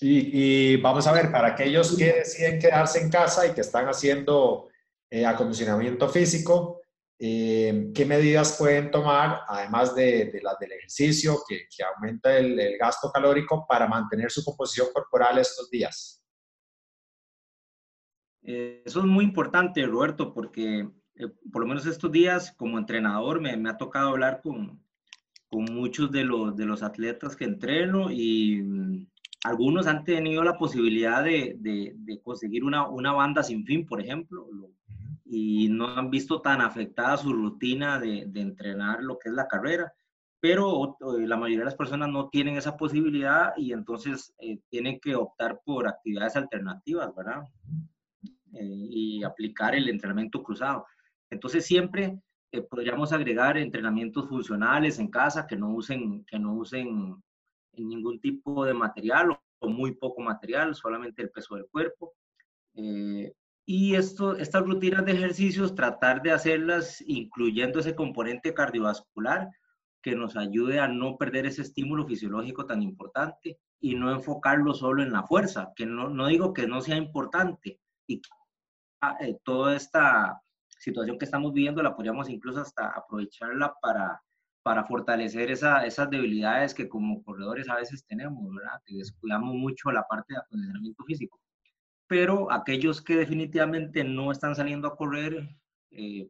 Y, 0.00 0.72
y, 0.72 0.76
vamos 0.76 1.06
a 1.06 1.12
ver, 1.12 1.30
para 1.30 1.48
aquellos 1.48 1.96
que 1.96 2.12
deciden 2.12 2.60
quedarse 2.60 3.00
en 3.00 3.10
casa 3.10 3.46
y 3.46 3.52
que 3.52 3.60
están 3.60 3.86
haciendo 3.86 4.68
eh, 5.10 5.26
acondicionamiento 5.26 6.08
físico, 6.08 6.77
eh, 7.20 7.90
¿Qué 7.94 8.04
medidas 8.04 8.56
pueden 8.56 8.90
tomar, 8.90 9.40
además 9.48 9.94
de, 9.94 10.38
las 10.42 10.58
del 10.58 10.72
ejercicio, 10.72 11.38
que, 11.48 11.66
aumenta 11.84 12.36
el, 12.36 12.78
gasto 12.78 13.10
calórico, 13.12 13.66
para 13.68 13.88
mantener 13.88 14.30
su 14.30 14.44
composición 14.44 14.88
corporal 14.92 15.38
estos 15.38 15.68
días? 15.68 16.22
Eh, 18.42 18.82
eso 18.86 19.00
es 19.00 19.06
muy 19.06 19.24
importante, 19.24 19.84
Roberto, 19.84 20.32
porque 20.32 20.88
eh, 21.16 21.28
por 21.52 21.62
lo 21.62 21.68
menos 21.68 21.86
estos 21.86 22.12
días 22.12 22.54
como 22.56 22.78
entrenador 22.78 23.40
me, 23.40 23.56
me, 23.56 23.70
ha 23.70 23.76
tocado 23.76 24.10
hablar 24.10 24.40
con, 24.40 24.80
con 25.48 25.64
muchos 25.64 26.12
de 26.12 26.22
los, 26.24 26.56
de 26.56 26.66
los 26.66 26.82
atletas 26.84 27.34
que 27.34 27.44
entreno 27.44 28.12
y 28.12 28.62
mm, 28.62 29.06
algunos 29.44 29.86
han 29.86 30.04
tenido 30.04 30.44
la 30.44 30.56
posibilidad 30.56 31.24
de, 31.24 31.56
de, 31.58 32.20
conseguir 32.22 32.64
una, 32.64 32.88
una, 32.88 33.12
banda 33.12 33.42
sin 33.42 33.64
fin, 33.64 33.86
por 33.86 34.00
ejemplo, 34.00 34.46
y 35.30 35.68
no 35.68 35.88
han 35.88 36.10
visto 36.10 36.40
tan 36.40 36.60
afectada 36.60 37.16
su 37.16 37.32
rutina 37.32 37.98
de, 37.98 38.24
de 38.26 38.40
entrenar 38.40 39.02
lo 39.02 39.18
que 39.18 39.28
es 39.28 39.34
la 39.34 39.46
carrera 39.46 39.92
pero 40.40 40.96
eh, 41.00 41.26
la 41.26 41.36
mayoría 41.36 41.60
de 41.60 41.64
las 41.66 41.74
personas 41.74 42.08
no 42.08 42.28
tienen 42.28 42.56
esa 42.56 42.76
posibilidad 42.76 43.52
y 43.56 43.72
entonces 43.72 44.34
eh, 44.38 44.58
tienen 44.68 45.00
que 45.00 45.14
optar 45.14 45.60
por 45.64 45.88
actividades 45.88 46.36
alternativas, 46.36 47.14
¿verdad? 47.14 47.42
Eh, 48.52 48.86
y 48.90 49.24
aplicar 49.24 49.74
el 49.74 49.88
entrenamiento 49.88 50.42
cruzado. 50.42 50.86
Entonces 51.30 51.66
siempre 51.66 52.20
podríamos 52.70 53.12
agregar 53.12 53.58
entrenamientos 53.58 54.28
funcionales 54.28 54.98
en 54.98 55.08
casa 55.08 55.46
que 55.46 55.56
no 55.56 55.70
usen, 55.70 56.24
que 56.24 56.38
no 56.38 56.54
usen 56.54 57.22
ningún 57.72 58.20
tipo 58.20 58.64
de 58.64 58.72
material 58.72 59.38
o, 59.58 59.68
muy 59.68 59.94
poco 59.94 60.22
material, 60.22 60.74
solamente 60.74 61.20
el 61.20 61.30
peso 61.30 61.56
del 61.56 61.66
cuerpo. 61.66 62.14
Y 63.70 63.96
esto, 63.96 64.34
estas 64.38 64.62
rutinas 64.62 65.04
de 65.04 65.12
ejercicios, 65.12 65.74
tratar 65.74 66.22
de 66.22 66.32
hacerlas 66.32 67.04
incluyendo 67.06 67.80
ese 67.80 67.94
componente 67.94 68.54
cardiovascular, 68.54 69.50
que 70.00 70.16
nos 70.16 70.38
ayude 70.38 70.80
a 70.80 70.88
no 70.88 71.18
perder 71.18 71.44
ese 71.44 71.60
estímulo 71.60 72.06
fisiológico 72.06 72.64
tan 72.64 72.82
importante 72.82 73.58
y 73.78 73.94
no 73.94 74.10
enfocarlo 74.10 74.72
solo 74.72 75.02
en 75.02 75.12
la 75.12 75.22
fuerza, 75.22 75.70
que 75.76 75.84
no, 75.84 76.08
no 76.08 76.28
digo 76.28 76.54
que 76.54 76.66
no 76.66 76.80
sea 76.80 76.96
importante 76.96 77.78
y 78.06 78.22
ah, 79.02 79.18
eh, 79.20 79.36
toda 79.44 79.76
esta 79.76 80.40
situación 80.78 81.18
que 81.18 81.26
estamos 81.26 81.52
viviendo 81.52 81.82
la 81.82 81.94
podríamos 81.94 82.30
incluso 82.30 82.62
hasta 82.62 82.88
aprovecharla 82.88 83.74
para, 83.82 84.22
para 84.62 84.84
fortalecer 84.86 85.50
esa, 85.50 85.84
esas 85.84 86.08
debilidades 86.08 86.72
que 86.72 86.88
como 86.88 87.22
corredores 87.22 87.68
a 87.68 87.76
veces 87.76 88.02
tenemos, 88.06 88.50
¿verdad? 88.54 88.80
Que 88.86 88.96
descuidamos 88.96 89.54
mucho 89.54 89.92
la 89.92 90.04
parte 90.08 90.32
de 90.32 90.40
acondicionamiento 90.40 91.04
físico. 91.04 91.38
Pero 92.08 92.50
aquellos 92.50 93.02
que 93.02 93.16
definitivamente 93.16 94.02
no 94.02 94.32
están 94.32 94.54
saliendo 94.56 94.88
a 94.88 94.96
correr 94.96 95.48
eh, 95.90 96.28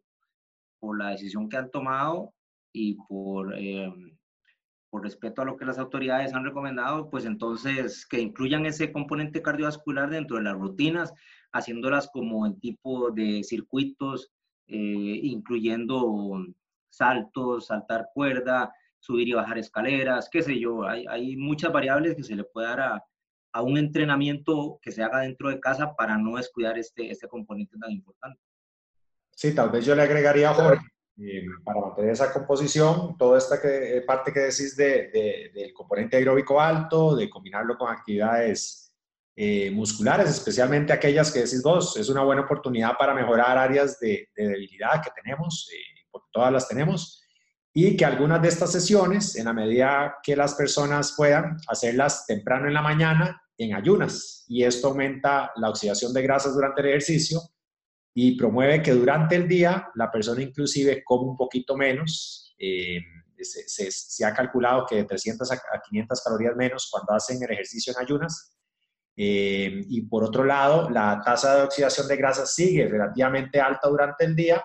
por 0.80 0.98
la 0.98 1.10
decisión 1.10 1.48
que 1.48 1.56
han 1.56 1.70
tomado, 1.70 2.34
y 2.72 2.94
por, 2.94 3.54
eh, 3.56 3.92
por 4.90 5.02
respeto 5.02 5.42
a 5.42 5.44
lo 5.44 5.56
que 5.56 5.64
las 5.64 5.78
autoridades 5.78 6.34
han 6.34 6.44
recomendado, 6.44 7.10
pues 7.10 7.24
entonces 7.24 8.06
que 8.06 8.20
incluyan 8.20 8.66
ese 8.66 8.92
componente 8.92 9.42
cardiovascular 9.42 10.10
dentro 10.10 10.36
de 10.36 10.44
las 10.44 10.54
rutinas, 10.54 11.12
haciéndolas 11.52 12.08
como 12.12 12.46
en 12.46 12.58
tipo 12.60 13.10
de 13.10 13.42
circuitos, 13.42 14.30
eh, 14.66 15.20
incluyendo 15.22 16.44
saltos, 16.90 17.66
saltar 17.66 18.08
cuerda, 18.14 18.72
subir 18.98 19.28
y 19.28 19.32
bajar 19.32 19.58
escaleras, 19.58 20.28
qué 20.30 20.42
sé 20.42 20.58
yo, 20.58 20.86
hay, 20.86 21.06
hay 21.08 21.36
muchas 21.36 21.72
variables 21.72 22.16
que 22.16 22.24
se 22.24 22.36
le 22.36 22.44
puede 22.44 22.68
dar 22.68 22.80
a, 22.80 23.04
a, 23.52 23.62
un 23.62 23.78
entrenamiento 23.78 24.78
que 24.82 24.92
se 24.92 25.02
haga 25.02 25.20
dentro 25.20 25.48
de 25.48 25.60
casa 25.60 25.94
para 25.94 26.16
no 26.16 26.36
descuidar 26.36 26.78
este, 26.78 27.10
este 27.10 27.28
componente 27.28 27.76
tan 27.78 27.90
importante. 27.90 28.40
Sí, 29.30 29.54
tal 29.54 29.70
vez 29.70 29.84
yo 29.84 29.94
le 29.94 30.02
agregaría, 30.02 30.52
Jorge, 30.52 30.84
eh, 31.20 31.46
para 31.64 31.80
mantener 31.80 32.12
esa 32.12 32.32
composición, 32.32 33.16
toda 33.18 33.38
esta 33.38 33.60
que, 33.60 33.96
eh, 33.96 34.02
parte 34.02 34.32
que 34.32 34.40
decís 34.40 34.76
de, 34.76 35.50
del 35.52 35.72
componente 35.72 36.16
aeróbico 36.16 36.60
alto, 36.60 37.16
de 37.16 37.28
combinarlo 37.28 37.76
con 37.76 37.90
actividades 37.90 38.94
eh, 39.34 39.70
musculares, 39.70 40.30
especialmente 40.30 40.92
aquellas 40.92 41.32
que 41.32 41.40
decís 41.40 41.62
vos, 41.62 41.96
es 41.96 42.08
una 42.08 42.22
buena 42.22 42.42
oportunidad 42.42 42.96
para 42.96 43.14
mejorar 43.14 43.58
áreas 43.58 43.98
de, 43.98 44.28
debilidad 44.36 45.02
que 45.02 45.10
tenemos, 45.22 45.68
porque 46.10 46.28
todas 46.32 46.52
las 46.52 46.68
tenemos, 46.68 47.22
y 47.80 47.96
que 47.96 48.04
algunas 48.04 48.42
de 48.42 48.48
estas 48.48 48.72
sesiones, 48.72 49.36
en 49.36 49.44
la 49.44 49.52
medida 49.52 50.16
que 50.24 50.34
las 50.34 50.54
personas 50.54 51.14
puedan, 51.16 51.58
hacerlas 51.68 52.26
temprano 52.26 52.66
en 52.66 52.74
la 52.74 52.82
mañana 52.82 53.40
en 53.56 53.72
ayunas, 53.72 54.44
y 54.48 54.64
esto 54.64 54.88
aumenta 54.88 55.52
la 55.54 55.70
oxidación 55.70 56.12
de 56.12 56.22
grasas 56.22 56.54
durante 56.54 56.80
el 56.80 56.88
ejercicio 56.88 57.40
y 58.12 58.36
promueve 58.36 58.82
que 58.82 58.90
durante 58.90 59.36
el 59.36 59.46
día 59.46 59.90
la 59.94 60.10
persona 60.10 60.42
inclusive 60.42 61.04
come 61.04 61.30
un 61.30 61.36
poquito 61.36 61.76
menos. 61.76 62.52
Eh, 62.58 62.98
se, 63.40 64.24
ha 64.24 64.34
calculado 64.34 64.84
que 64.84 64.96
de 64.96 65.04
300 65.04 65.52
a 65.52 65.80
500 65.88 66.20
calorías 66.20 66.56
menos 66.56 66.88
cuando 66.90 67.12
hacen 67.12 67.40
el 67.40 67.52
ejercicio 67.52 67.92
en 67.92 68.04
ayunas. 68.04 68.56
Eh, 69.16 69.84
y 69.88 70.00
por 70.02 70.24
otro 70.24 70.42
lado, 70.42 70.90
la 70.90 71.22
tasa 71.24 71.54
de 71.54 71.62
oxidación 71.62 72.08
de 72.08 72.16
grasa 72.16 72.44
sigue 72.44 72.88
relativamente 72.88 73.60
alta 73.60 73.88
durante 73.88 74.24
el 74.24 74.34
día 74.34 74.64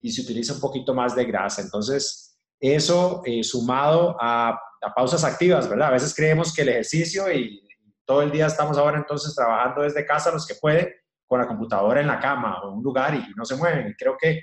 y 0.00 0.12
se 0.12 0.22
utiliza 0.22 0.54
un 0.54 0.60
poquito 0.60 0.94
más 0.94 1.16
de 1.16 1.24
grasa. 1.24 1.60
Entonces, 1.60 2.31
eso 2.62 3.22
eh, 3.24 3.42
sumado 3.42 4.16
a, 4.20 4.50
a, 4.80 4.94
pausas 4.94 5.24
activas, 5.24 5.68
¿verdad? 5.68 5.88
A 5.88 5.92
veces 5.92 6.14
creemos 6.14 6.54
que 6.54 6.62
el 6.62 6.68
ejercicio 6.68 7.30
y 7.32 7.60
todo 8.04 8.22
el 8.22 8.30
día 8.30 8.46
estamos 8.46 8.78
ahora 8.78 8.98
entonces 8.98 9.34
trabajando 9.34 9.82
desde 9.82 10.06
casa 10.06 10.30
los 10.30 10.46
que 10.46 10.54
pueden, 10.54 10.88
con 11.26 11.40
la 11.40 11.46
computadora 11.46 12.00
en 12.00 12.06
la 12.06 12.20
cama 12.20 12.60
o 12.62 12.68
en 12.68 12.78
un 12.78 12.84
lugar 12.84 13.14
y 13.14 13.24
no 13.36 13.44
se 13.44 13.56
mueven. 13.56 13.94
Creo 13.98 14.16
que 14.18 14.42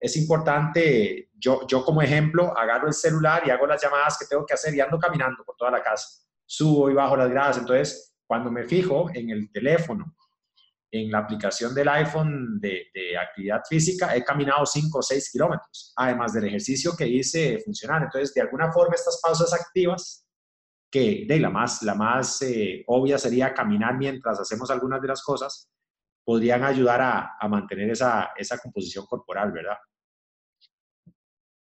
es 0.00 0.16
importante, 0.16 1.30
yo, 1.34 1.66
yo 1.66 1.84
como 1.84 2.00
ejemplo, 2.00 2.56
agarro 2.56 2.86
el 2.86 2.94
celular 2.94 3.42
y 3.44 3.50
hago 3.50 3.66
las 3.66 3.82
llamadas 3.82 4.16
que 4.18 4.26
tengo 4.26 4.46
que 4.46 4.54
hacer 4.54 4.74
y 4.74 4.80
ando 4.80 4.98
caminando 4.98 5.42
por 5.44 5.56
toda 5.56 5.72
la 5.72 5.82
casa. 5.82 6.06
Subo 6.46 6.88
y 6.90 6.94
bajo 6.94 7.16
las 7.16 7.28
gradas. 7.28 7.58
Entonces, 7.58 8.16
cuando 8.26 8.50
me 8.50 8.64
fijo 8.64 9.10
en 9.12 9.30
el 9.30 9.50
teléfono, 9.50 10.14
en 10.90 11.10
la 11.10 11.18
aplicación 11.18 11.74
del 11.74 11.88
iPhone 11.88 12.58
de, 12.60 12.86
de 12.94 13.16
actividad 13.16 13.62
física, 13.68 14.16
he 14.16 14.24
caminado 14.24 14.64
5 14.64 14.98
o 14.98 15.02
6 15.02 15.30
kilómetros, 15.30 15.92
además 15.96 16.32
del 16.32 16.44
ejercicio 16.44 16.96
que 16.96 17.06
hice 17.06 17.58
funcionar. 17.64 18.02
Entonces, 18.04 18.32
de 18.34 18.40
alguna 18.40 18.72
forma, 18.72 18.94
estas 18.94 19.20
pausas 19.22 19.52
activas, 19.52 20.26
que 20.90 21.24
de 21.26 21.38
la 21.38 21.50
más, 21.50 21.82
la 21.82 21.94
más 21.94 22.40
eh, 22.42 22.82
obvia 22.86 23.18
sería 23.18 23.52
caminar 23.52 23.96
mientras 23.98 24.40
hacemos 24.40 24.70
algunas 24.70 25.00
de 25.02 25.08
las 25.08 25.22
cosas, 25.22 25.70
podrían 26.24 26.62
ayudar 26.62 27.00
a, 27.00 27.48
mantener 27.48 27.90
esa, 27.90 28.30
composición 28.62 29.06
corporal, 29.06 29.50
¿verdad? 29.52 29.78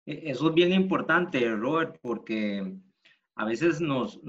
E, 0.05 0.31
eso 0.31 0.48
es 0.48 0.53
bien 0.53 0.72
importante, 0.72 1.53
Robert, 1.55 1.98
porque 2.01 2.77
a 3.36 3.45
veces 3.45 3.81
nos, 3.81 4.22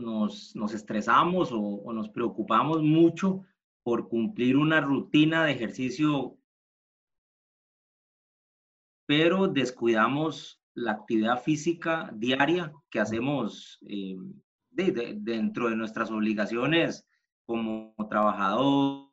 estresamos 0.74 1.50
o, 1.52 1.92
nos 1.92 2.08
preocupamos 2.08 2.82
mucho 2.82 3.44
por 3.86 4.08
cumplir 4.08 4.56
una 4.56 4.80
rutina 4.80 5.44
de 5.44 5.52
ejercicio, 5.52 6.36
pero 9.06 9.46
descuidamos 9.46 10.60
la 10.74 10.90
actividad 10.90 11.40
física 11.40 12.10
diaria 12.12 12.72
que 12.90 12.98
hacemos 12.98 13.78
eh, 13.88 14.16
dentro 14.72 15.68
de 15.68 15.76
nuestras 15.76 16.10
obligaciones 16.10 17.06
como 17.44 17.94
trabajador 18.10 19.08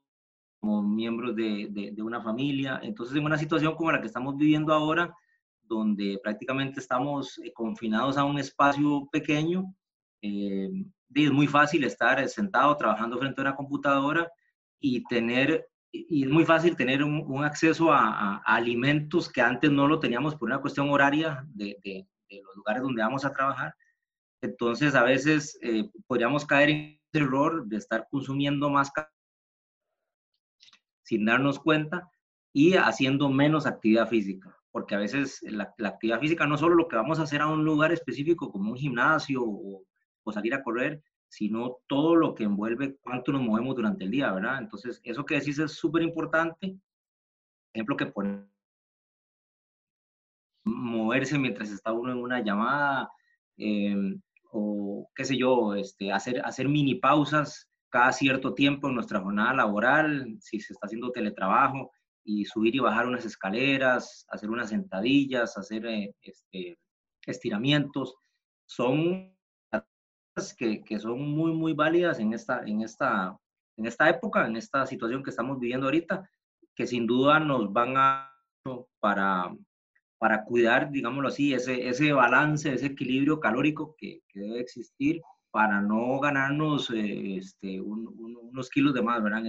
como 0.59 0.81
miembros 0.81 1.35
de, 1.35 1.67
de, 1.93 2.01
una 2.01 2.23
familia. 2.23 2.79
Entonces, 2.81 3.15
en 3.15 3.25
una 3.25 3.37
situación 3.37 3.75
como 3.75 3.91
la 3.91 4.01
que 4.01 4.07
estamos 4.07 4.35
viviendo 4.37 4.73
ahora, 4.73 5.15
donde 5.61 6.19
prácticamente 6.23 6.79
estamos 6.79 7.37
eh, 7.37 7.53
confinados 7.53 8.17
a 8.17 8.23
un 8.23 8.39
espacio 8.39 9.07
pequeño, 9.11 9.71
eh, 10.23 10.67
es 11.13 11.31
muy 11.31 11.45
fácil 11.45 11.83
estar 11.83 12.27
sentado 12.27 12.75
trabajando 12.75 13.19
frente 13.19 13.39
a 13.39 13.43
una 13.43 13.55
computadora 13.55 14.31
y 14.83 15.03
tener 15.05 15.67
y 15.95 16.23
es 16.23 16.29
muy 16.29 16.43
fácil 16.43 16.75
tener 16.75 17.03
un, 17.03 17.45
acceso 17.45 17.91
a, 17.91 18.37
alimentos 18.45 19.31
que 19.31 19.41
antes 19.41 19.71
no 19.71 19.87
lo 19.87 19.99
teníamos 19.99 20.35
por 20.35 20.49
una 20.49 20.59
cuestión 20.59 20.89
horaria 20.89 21.45
de, 21.53 21.77
de, 21.83 22.07
los 22.41 22.55
lugares 22.55 22.81
donde 22.81 23.03
vamos 23.03 23.23
a 23.25 23.31
trabajar. 23.31 23.75
Entonces, 24.41 24.95
a 24.95 25.03
veces 25.03 25.55
eh, 25.61 25.91
podríamos 26.07 26.45
caer 26.45 26.69
en 26.71 26.99
el 27.13 27.21
error 27.21 27.67
de 27.67 27.77
estar 27.77 28.07
consumiendo 28.09 28.71
más 28.71 28.91
sin 31.03 31.25
darnos 31.25 31.59
cuenta 31.59 32.09
y 32.51 32.73
haciendo 32.73 33.29
menos 33.29 33.67
actividad 33.67 34.09
física, 34.09 34.57
porque 34.71 34.95
a 34.95 34.99
veces 34.99 35.41
la, 35.43 35.71
actividad 35.85 36.19
física 36.19 36.47
no 36.47 36.57
solo 36.57 36.73
lo 36.73 36.87
que 36.87 36.95
vamos 36.95 37.19
a 37.19 37.23
hacer 37.23 37.41
a 37.41 37.47
un 37.47 37.63
lugar 37.63 37.91
específico 37.91 38.51
como 38.51 38.71
un 38.71 38.77
gimnasio 38.77 39.43
o, 39.43 39.83
salir 40.31 40.55
a 40.55 40.63
correr, 40.63 41.03
sino 41.33 41.79
todo 41.87 42.15
lo 42.15 42.35
que 42.35 42.43
envuelve 42.43 42.95
cuánto 43.01 43.31
nos 43.31 43.41
movemos 43.41 43.75
durante 43.75 44.03
el 44.03 44.11
día, 44.11 44.31
¿verdad? 44.31 44.59
Entonces, 44.59 45.01
eso 45.03 45.25
que 45.25 45.39
decís 45.39 45.57
es 45.57 45.71
súper 45.71 46.03
importante. 46.03 46.77
Ejemplo 47.73 47.97
que 47.97 48.05
pone 48.05 48.45
moverse 50.63 51.39
mientras 51.39 51.71
está 51.71 51.91
uno 51.91 52.11
en 52.11 52.19
una 52.19 52.43
llamada, 52.43 53.09
em, 53.57 54.21
o 54.51 55.09
qué 55.15 55.25
sé 55.25 55.35
yo, 55.35 55.73
este, 55.73 56.11
hacer, 56.11 56.39
hacer 56.45 56.69
mini 56.69 56.95
pausas 56.95 57.67
cada 57.89 58.11
cierto 58.11 58.53
tiempo 58.53 58.87
en 58.87 58.93
nuestra 58.95 59.19
jornada 59.19 59.55
laboral, 59.55 60.37
si 60.39 60.59
se 60.59 60.73
está 60.73 60.85
haciendo 60.85 61.11
teletrabajo, 61.11 61.91
y 62.23 62.45
subir 62.45 62.75
y 62.75 62.79
bajar 62.79 63.07
unas 63.07 63.25
escaleras, 63.25 64.25
hacer 64.29 64.51
unas 64.51 64.69
sentadillas, 64.69 65.57
hacer 65.57 65.85
eh, 65.87 66.15
este, 66.21 66.77
estiramientos, 67.25 68.15
son 68.67 69.32
que, 70.57 70.83
que, 70.83 70.99
son 70.99 71.21
muy, 71.21 71.51
muy 71.51 71.73
válidas 71.73 72.19
en 72.19 72.33
esta, 72.33 72.63
en, 72.65 72.81
esta, 72.81 73.37
en 73.77 73.85
esta 73.85 74.09
época, 74.09 74.45
en 74.47 74.55
esta 74.55 74.85
situación 74.85 75.23
que 75.23 75.29
estamos 75.29 75.59
viviendo 75.59 75.87
ahorita, 75.87 76.29
que 76.75 76.87
sin 76.87 77.05
duda 77.05 77.39
nos 77.39 77.71
van 77.71 77.93
a 77.97 78.29
para, 78.99 79.53
para 80.17 80.45
cuidar, 80.45 80.89
digámoslo 80.89 81.27
así, 81.27 81.53
ese, 81.53 81.87
ese 81.87 82.13
balance, 82.13 82.73
ese 82.73 82.87
equilibrio 82.87 83.39
calórico 83.39 83.95
que, 83.97 84.21
que 84.29 84.39
debe 84.39 84.59
existir 84.61 85.21
para 85.51 85.81
no 85.81 86.19
ganarnos 86.19 86.89
eh, 86.91 87.37
este, 87.37 87.79
unos 87.79 88.69
kilos 88.69 88.93
de 88.93 89.01
más, 89.01 89.21
¿verdad? 89.21 89.43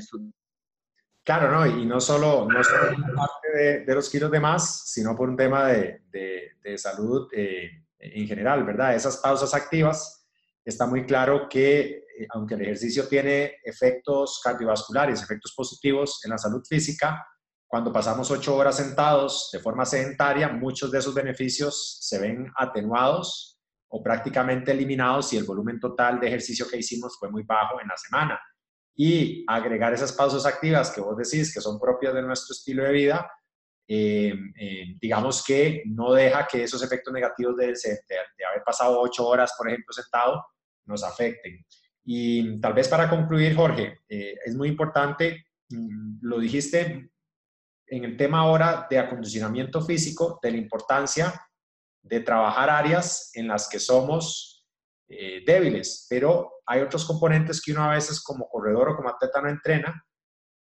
Claro, 1.22 1.50
¿no? 1.50 1.66
Y 1.66 1.86
no 1.86 2.00
solo, 2.00 2.46
no 2.46 2.62
solo 2.62 2.90
parte 3.16 3.48
de, 3.56 3.84
de, 3.84 3.94
los 3.94 4.10
kilos 4.10 4.30
de 4.30 4.40
más, 4.40 4.90
sino 4.90 5.16
por 5.16 5.30
un 5.30 5.36
tema 5.36 5.68
de, 5.68 6.02
de, 6.10 6.76
salud 6.76 7.28
eh, 7.32 7.70
en 7.98 8.26
general, 8.26 8.64
¿verdad? 8.64 8.94
Esas 8.94 9.16
pausas 9.18 9.54
activas, 9.54 10.23
está 10.64 10.86
muy 10.86 11.04
claro 11.04 11.48
que 11.48 12.04
eh, 12.18 12.26
aunque 12.30 12.54
el 12.54 12.62
ejercicio 12.62 13.08
tiene 13.08 13.56
efectos 13.64 14.40
cardiovasculares, 14.42 15.22
efectos 15.22 15.52
positivos 15.54 16.20
en 16.24 16.30
la 16.30 16.38
salud 16.38 16.62
física, 16.68 17.24
cuando 17.66 17.92
pasamos 17.92 18.30
ocho 18.30 18.56
horas 18.56 18.76
sentados 18.76 19.50
de 19.52 19.58
forma 19.58 19.84
sedentaria, 19.84 20.48
muchos 20.48 20.92
de 20.92 20.98
esos 20.98 21.14
beneficios 21.14 21.98
se 22.00 22.20
ven 22.20 22.52
atenuados 22.56 23.58
o 23.88 24.02
prácticamente 24.02 24.70
eliminados 24.70 25.28
si 25.28 25.36
el 25.36 25.44
volumen 25.44 25.80
total 25.80 26.20
de 26.20 26.28
ejercicio 26.28 26.68
que 26.68 26.78
hicimos 26.78 27.16
fue 27.18 27.30
muy 27.30 27.42
bajo 27.42 27.80
en 27.80 27.88
la 27.88 27.96
semana. 27.96 28.40
Y 28.96 29.44
agregar 29.48 29.92
esas 29.92 30.12
pausas 30.12 30.46
activas 30.46 30.90
que 30.90 31.00
vos 31.00 31.16
decís 31.16 31.52
que 31.52 31.60
son 31.60 31.80
propias 31.80 32.14
de 32.14 32.22
nuestro 32.22 32.52
estilo 32.52 32.84
de 32.84 32.92
vida, 32.92 33.28
eh, 33.88 34.32
eh, 34.60 34.96
digamos 35.00 35.44
que 35.44 35.82
no 35.86 36.12
deja 36.12 36.46
que 36.46 36.62
esos 36.62 36.82
efectos 36.82 37.12
negativos 37.12 37.56
de, 37.56 37.66
de, 37.66 38.44
haber 38.48 38.62
pasado 38.64 39.00
ocho 39.00 39.26
horas, 39.26 39.52
por 39.58 39.68
ejemplo, 39.68 39.92
sentado, 39.92 40.44
nos 40.86 41.02
afecten. 41.04 41.64
Y 42.04 42.60
tal 42.60 42.74
vez 42.74 42.88
para 42.88 43.08
concluir, 43.08 43.54
Jorge, 43.54 44.00
eh, 44.08 44.34
es 44.44 44.54
muy 44.54 44.68
importante, 44.68 45.46
mm, 45.70 46.18
lo 46.22 46.38
dijiste 46.38 47.10
en 47.86 48.04
el 48.04 48.16
tema 48.16 48.40
ahora 48.40 48.86
de 48.88 48.98
acondicionamiento 48.98 49.80
físico, 49.80 50.38
de 50.42 50.50
la 50.50 50.56
importancia 50.58 51.34
de 52.02 52.20
trabajar 52.20 52.68
áreas 52.68 53.30
en 53.34 53.48
las 53.48 53.68
que 53.68 53.78
somos 53.78 54.66
eh, 55.08 55.42
débiles, 55.46 56.06
pero 56.08 56.52
hay 56.66 56.82
otros 56.82 57.04
componentes 57.04 57.62
que 57.62 57.72
uno 57.72 57.84
a 57.84 57.94
veces 57.94 58.22
como 58.22 58.48
corredor 58.48 58.90
o 58.90 58.96
como 58.96 59.08
atleta 59.08 59.40
no 59.40 59.48
entrena 59.48 60.04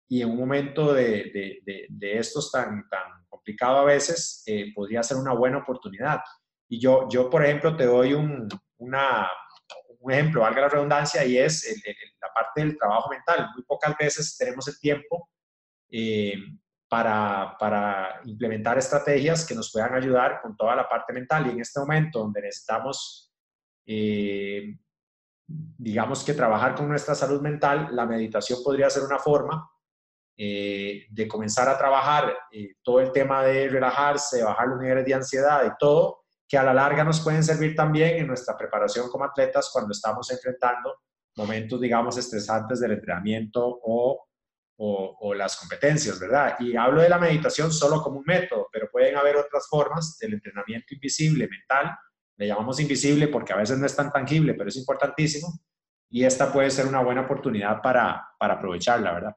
y 0.08 0.22
en 0.22 0.32
un 0.32 0.38
momento 0.38 0.94
de, 0.94 1.60
de, 1.89 2.18
estos 2.18 2.51
tan, 2.51 2.88
tan 2.89 3.25
complicado 3.27 3.77
a 3.77 3.86
veces 3.86 4.44
eh, 4.46 4.72
podría 4.74 5.01
ser 5.01 5.18
una 5.18 5.34
buena 5.34 5.60
oportunidad. 5.60 6.20
Y 6.70 6.80
yo, 6.80 7.08
yo 7.10 7.30
por 7.30 7.44
ejemplo, 7.44 7.75
te 7.75 7.86
doy 7.86 8.13
un, 8.13 8.48
una, 8.77 9.27
un 10.03 10.12
ejemplo, 10.12 10.41
valga 10.41 10.62
la 10.62 10.69
redundancia, 10.69 11.24
y 11.24 11.38
es 11.38 11.81
la 12.22 12.27
parte 12.33 12.62
del 12.62 12.77
trabajo 12.77 13.10
mental. 13.10 13.50
Muy 13.55 13.63
pocas 13.63 13.95
veces 13.98 14.36
tenemos 14.38 14.67
el 14.67 14.77
tiempo 14.77 15.29
eh, 15.89 16.36
para, 16.89 18.19
implementar 18.25 18.77
estrategias 18.77 19.45
que 19.48 19.55
nos 19.55 19.72
puedan 19.72 19.95
ayudar 19.95 20.41
con 20.41 20.57
toda 20.57 20.75
la 20.75 20.89
parte 20.89 21.13
mental. 21.13 21.48
Y 21.48 21.51
en 21.51 21.62
este 21.62 21.79
momento 21.79 22.19
donde 22.19 22.41
necesitamos, 22.41 23.33
eh, 23.86 24.77
digamos 25.48 26.24
que 26.24 26.33
trabajar 26.33 26.75
con 26.75 26.89
nuestra 26.89 27.15
salud 27.15 27.41
mental, 27.41 27.88
la 27.91 28.05
meditación 28.05 28.60
podría 28.62 28.89
ser 28.89 29.03
una 29.03 29.19
forma 29.19 29.69
eh, 30.36 31.05
de 31.10 31.27
comenzar 31.29 31.69
a 31.69 31.77
trabajar 31.77 32.36
todo 32.83 33.00
el 33.00 33.12
tema 33.13 33.41
de 33.43 33.69
relajarse, 33.69 34.43
bajar 34.43 34.67
los 34.67 34.81
niveles 34.81 35.05
de 35.05 35.13
ansiedad 35.13 35.65
y 35.65 35.72
todo, 35.79 36.23
que 36.53 36.57
a 36.60 36.63
la 36.63 36.72
larga 36.72 37.03
nos 37.03 37.19
pueden 37.19 37.43
servir 37.43 37.75
también 37.75 38.17
en 38.17 38.27
nuestra 38.27 38.55
preparación 38.55 39.10
como 39.10 39.25
atletas 39.25 39.72
cuando 39.74 39.91
estamos 39.91 40.29
enfrentando 40.29 41.00
momentos, 41.36 41.81
digamos, 41.81 42.15
estresantes 42.15 42.79
del 42.79 42.91
entrenamiento 42.91 43.79
o 43.81 45.33
las 45.33 45.57
competencias, 45.57 46.19
¿verdad? 46.19 46.55
Y 46.60 46.75
hablo 46.75 47.01
de 47.01 47.10
la 47.10 47.17
meditación 47.17 47.72
solo 47.72 48.03
como 48.03 48.19
un 48.19 48.24
método, 48.27 48.67
pero 48.72 48.88
pueden 48.91 49.17
haber 49.17 49.36
otras 49.38 49.67
formas 49.67 50.15
del 50.19 50.36
entrenamiento 50.36 50.93
invisible, 50.93 51.48
mental, 51.48 51.98
le 52.38 52.45
llamamos 52.45 52.79
invisible 52.79 53.29
porque 53.29 53.53
a 53.53 53.57
veces 53.57 53.79
no 53.79 53.88
es 53.88 53.95
tan 53.95 54.12
tangible, 54.12 54.53
pero 54.53 54.69
es 54.69 54.75
importantísimo, 54.77 55.60
y 56.07 56.24
esta 56.24 56.53
puede 56.53 56.69
ser 56.69 56.86
una 56.86 57.01
buena 57.01 57.22
oportunidad 57.22 57.81
para, 57.81 58.27
para 58.38 58.53
aprovecharla, 58.53 59.12
¿verdad? 59.12 59.36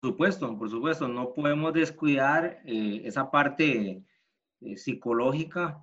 Por 0.00 0.12
supuesto, 0.12 0.56
por 0.56 0.70
supuesto, 0.70 1.08
no 1.08 1.32
podemos 1.34 1.72
descuidar 1.72 2.60
eh, 2.64 3.02
esa 3.04 3.28
parte 3.28 4.04
eh, 4.64 4.76
psicológica 4.76 5.82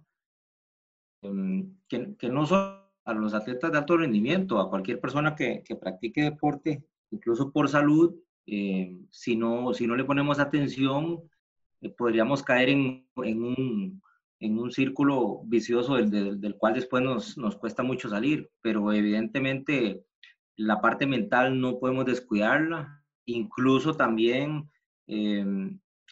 em, 1.21 1.75
que, 1.87 2.15
que 2.15 2.29
no 2.29 2.45
solo 2.45 2.89
a 3.05 3.13
los 3.13 3.33
atletas 3.33 3.71
de 3.71 3.77
alto 3.77 3.97
rendimiento, 3.97 4.59
a 4.59 4.69
cualquier 4.69 4.99
persona 4.99 5.35
que, 5.35 5.63
que 5.65 5.75
practique 5.75 6.21
deporte, 6.21 6.83
incluso 7.11 7.51
por 7.51 7.67
salud, 7.67 8.15
eh, 8.45 8.97
si, 9.11 9.35
no, 9.35 9.73
si 9.73 9.87
no 9.87 9.95
le 9.95 10.03
ponemos 10.03 10.39
atención, 10.39 11.21
eh, 11.81 11.89
podríamos 11.89 12.43
caer 12.43 12.69
en, 12.69 13.07
en, 13.23 13.43
un, 13.43 14.01
en, 14.39 14.59
un, 14.59 14.71
círculo 14.71 15.41
vicioso 15.45 15.95
del, 15.95 16.39
del, 16.39 16.55
cual 16.55 16.75
después 16.75 17.03
nos, 17.03 17.37
nos, 17.37 17.55
cuesta 17.55 17.83
mucho 17.83 18.09
salir, 18.09 18.49
pero 18.61 18.91
evidentemente 18.93 20.03
la 20.55 20.81
parte 20.81 21.05
mental 21.05 21.59
no 21.59 21.79
podemos 21.79 22.05
descuidarla, 22.05 23.03
incluso 23.25 23.95
también 23.95 24.69
eh, 25.07 25.45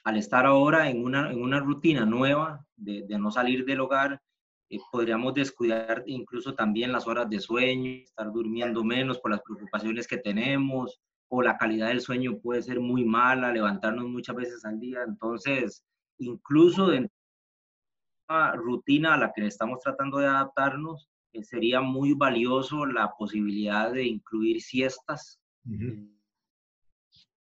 al 0.03 0.17
estar 0.17 0.45
ahora 0.45 0.89
en 0.89 1.03
una, 1.03 1.31
en 1.31 1.41
una 1.41 1.59
rutina 1.59 2.05
nueva 2.05 2.65
de, 2.75 3.03
de 3.07 3.17
no 3.17 3.31
salir 3.31 3.65
del 3.65 3.81
hogar, 3.81 4.21
eh, 4.69 4.79
podríamos 4.91 5.33
descuidar 5.33 6.03
incluso 6.07 6.53
también 6.53 6.91
las 6.91 7.07
horas 7.07 7.29
de 7.29 7.39
sueño, 7.39 7.91
estar 8.03 8.31
durmiendo 8.31 8.83
menos 8.83 9.19
por 9.19 9.31
las 9.31 9.41
preocupaciones 9.41 10.07
que 10.07 10.17
tenemos, 10.17 10.99
o 11.29 11.41
la 11.41 11.57
calidad 11.57 11.87
del 11.87 12.01
sueño 12.01 12.39
puede 12.39 12.61
ser 12.61 12.79
muy 12.79 13.05
mala, 13.05 13.51
levantarnos 13.51 14.05
muchas 14.07 14.35
veces 14.35 14.65
al 14.65 14.79
día. 14.79 15.03
Entonces, 15.05 15.83
incluso 16.19 16.87
de 16.87 17.09
una 18.29 18.51
rutina 18.53 19.13
a 19.13 19.17
la 19.17 19.31
que 19.33 19.45
estamos 19.45 19.79
tratando 19.79 20.17
de 20.17 20.27
adaptarnos, 20.27 21.09
eh, 21.33 21.43
sería 21.43 21.81
muy 21.81 22.13
valioso 22.13 22.85
la 22.85 23.13
posibilidad 23.17 23.91
de 23.91 24.03
incluir 24.03 24.61
siestas, 24.61 25.39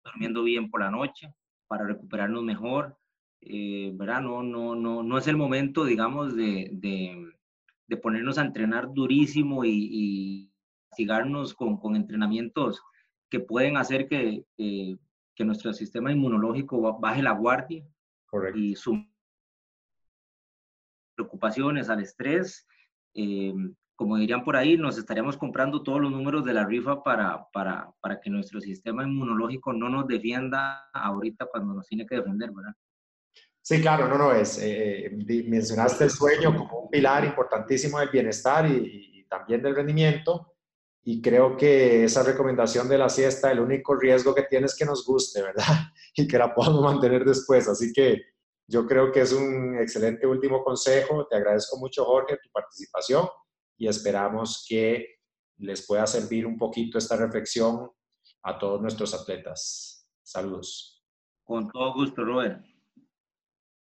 durmiendo 0.05 0.43
bien 0.43 0.71
por 0.71 0.81
la 0.81 0.91
noche, 0.91 1.33
para 1.73 1.87
recuperarnos 1.87 2.43
mejor 2.43 2.99
eh, 3.41 3.93
¿verdad? 3.95 4.21
No, 4.21 4.43
no, 4.43 4.75
no, 4.75 5.03
no 5.03 5.17
es 5.17 5.27
el 5.27 5.39
momento, 5.39 5.87
digamos, 5.87 6.37
de, 6.37 6.69
de, 6.73 7.97
ponernos 7.97 8.37
a 8.39 8.43
entrenar 8.43 8.93
durísimo 8.93 9.65
y, 9.65 9.89
y 9.91 10.53
castigarnos 10.89 11.55
con, 11.55 11.79
con, 11.79 11.97
entrenamientos 11.97 12.83
que 13.31 13.41
pueden 13.41 13.79
hacer 13.79 14.07
que, 14.07 14.45
que, 14.57 15.45
nuestro 15.45 15.73
sistema 15.73 16.13
inmunológico 16.13 17.01
baje 17.01 17.23
la 17.23 17.33
guardia 17.33 17.85
y 18.55 18.77
su 18.77 19.05
preocupaciones, 21.17 21.89
al 21.89 22.01
estrés. 22.01 22.67
Eh, 23.15 23.53
como 23.97 24.17
dirían 24.17 24.45
por 24.45 24.57
ahí, 24.57 24.77
nos 24.77 24.99
estaríamos 24.99 25.37
comprando 25.37 25.83
todos 25.83 26.01
los 26.01 26.11
números 26.11 26.45
de 26.45 26.55
la 26.55 26.65
rifa 26.65 27.03
para, 27.03 27.47
para, 27.53 27.93
para 28.01 28.21
que 28.21 28.31
nuestro 28.31 28.61
sistema 28.61 29.05
inmunológico 29.05 29.73
no 29.73 29.89
nos 29.89 30.07
defienda 30.07 30.89
ahorita 30.93 31.47
cuando 31.47 31.75
nos 31.75 31.87
tiene 31.87 32.07
que 32.07 32.17
defender, 32.17 32.51
¿verdad? 32.51 32.75
Sí, 33.61 33.81
claro, 33.81 34.09
no, 34.09 34.19
no 34.19 34.33
es. 34.33 34.59
Eh, 34.59 35.07
eh, 35.07 35.45
mencionaste 35.47 36.05
el 36.05 36.11
sueño 36.11 36.57
como 36.57 36.81
un 36.81 36.91
pilar 36.91 37.25
importantísimo 37.25 38.01
del 38.01 38.09
bienestar 38.09 38.69
y, 38.69 39.25
también 39.31 39.63
del 39.63 39.77
rendimiento. 39.77 40.55
Y 41.05 41.23
creo 41.23 41.57
que 41.57 42.05
esa 42.05 42.23
recomendación 42.23 42.89
de 42.89 42.99
la 42.99 43.09
siesta, 43.09 43.51
el 43.51 43.61
único 43.61 43.95
riesgo 43.95 44.35
que 44.35 44.43
tiene 44.43 44.67
es 44.67 44.77
que 44.77 44.85
nos 44.85 45.07
guste, 45.07 45.43
¿verdad? 45.43 45.65
Y 46.15 46.29
que 46.29 46.37
la 46.37 46.55
podamos 46.55 46.83
mantener 46.83 47.25
después. 47.25 47.67
Así 47.69 47.91
que 47.91 48.21
yo 48.69 48.87
creo 48.87 49.11
que 49.11 49.23
es 49.23 49.33
un 49.33 49.79
excelente 49.79 50.27
último 50.27 50.63
consejo. 50.63 51.27
Te 51.27 51.37
agradezco 51.37 51.79
mucho, 51.79 52.05
Jorge, 52.05 52.37
tu 52.43 52.51
participación 52.51 53.27
y 53.83 53.89
esperamos 53.89 54.65
que 54.69 55.17
les 55.59 55.85
pueda 55.85 56.07
servir 56.07 56.47
un 56.47 56.57
poquito 56.57 56.99
esta 56.99 57.17
reflexión 57.17 57.91
a 58.45 58.57
todos 58.57 58.81
nuestros 58.81 59.13
atletas. 59.13 60.09
Saludos. 60.23 61.05
Con 61.43 61.69
todo 61.69 61.93
gusto, 61.93 62.25
Robert. 62.25 62.65